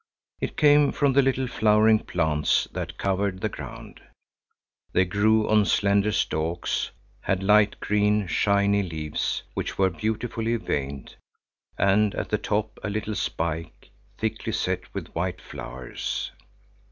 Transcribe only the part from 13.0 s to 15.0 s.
spike, thickly set